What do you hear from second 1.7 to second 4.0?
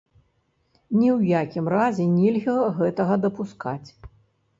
разе нельга гэтага дапускаць.